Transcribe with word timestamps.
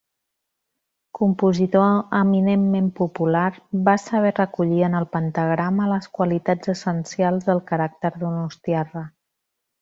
Compositor 1.17 1.83
eminentment 2.19 2.87
popular, 3.01 3.43
va 3.91 3.95
saber 4.05 4.33
recollir 4.41 4.81
en 4.89 4.97
el 5.01 5.07
pentagrama 5.17 5.91
les 5.93 6.09
qualitats 6.21 6.73
essencials 6.75 7.49
del 7.53 7.65
caràcter 7.75 8.15
donostiarra. 8.27 9.07